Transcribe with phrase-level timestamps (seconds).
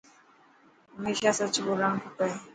[0.95, 2.29] هميشه سچ ٻولڻ کپي.